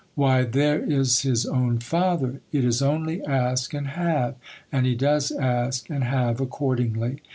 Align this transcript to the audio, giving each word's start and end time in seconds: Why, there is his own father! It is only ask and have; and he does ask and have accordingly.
Why, 0.15 0.45
there 0.45 0.83
is 0.83 1.19
his 1.19 1.45
own 1.45 1.77
father! 1.77 2.41
It 2.51 2.65
is 2.65 2.81
only 2.81 3.23
ask 3.23 3.71
and 3.75 3.89
have; 3.89 4.33
and 4.71 4.87
he 4.87 4.95
does 4.95 5.31
ask 5.31 5.91
and 5.91 6.03
have 6.05 6.41
accordingly. 6.41 7.19